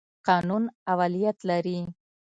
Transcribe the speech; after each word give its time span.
قانون 0.27 0.63
اولیت 0.91 1.37
لري. 1.49 1.79